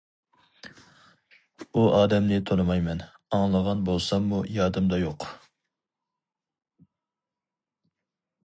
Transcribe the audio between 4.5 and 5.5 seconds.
يادىمدا يوق.